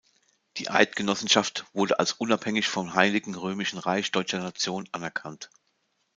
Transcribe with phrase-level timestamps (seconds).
[0.57, 5.51] Die Eidgenossenschaft wurde als unabhängig vom Heiligen Römischen Reich Deutscher Nation anerkannt.